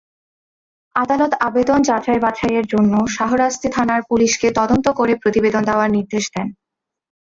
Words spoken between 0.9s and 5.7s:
আদালত আবেদন যাচাই-বাছাইয়ের জন্য শাহরাস্তি থানার পুলিশকে তদন্ত করে প্রতিবেদন